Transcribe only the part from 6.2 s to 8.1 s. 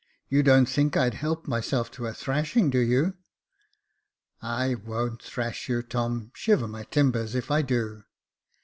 Shiver my timbers if I do."